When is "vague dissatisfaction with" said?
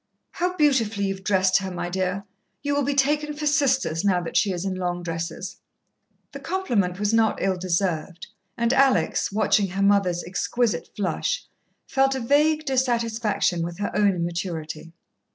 12.19-13.77